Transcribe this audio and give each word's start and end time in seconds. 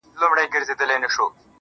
د 0.03 0.03
ړندو 0.07 0.35
لښکر 0.37 0.61
نیولي 0.61 0.75
تر 0.79 0.85
لمن 0.89 1.01
یو- 1.15 1.25